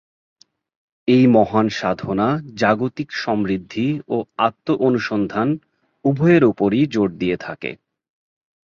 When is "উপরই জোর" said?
6.43-7.09